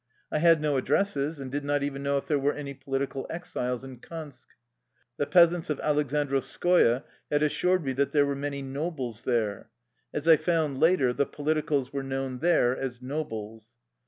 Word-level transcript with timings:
I 0.31 0.39
had 0.39 0.61
no 0.61 0.77
addresses, 0.77 1.39
and 1.39 1.51
did 1.51 1.63
not 1.63 1.83
even 1.83 2.01
know 2.01 2.17
if 2.17 2.27
there 2.27 2.39
were 2.39 2.53
any 2.55 2.73
political 2.73 3.27
exiles 3.29 3.83
in 3.83 3.97
Kansk. 3.99 4.49
The 5.17 5.27
peasants 5.27 5.69
of 5.69 5.77
Aleksandrov 5.81 6.43
skoye 6.43 7.03
had 7.31 7.43
assured 7.43 7.85
me 7.85 7.93
that 7.93 8.11
there 8.11 8.25
were 8.25 8.33
many" 8.33 8.63
nobles" 8.79 9.21
there. 9.25 9.69
As 10.11 10.27
I 10.27 10.37
found 10.37 10.79
later, 10.79 11.13
the 11.13 11.27
politicals 11.27 11.93
were 11.93 12.01
known 12.01 12.39
there 12.39 12.75
as" 12.75 12.99
nobles." 13.03 13.75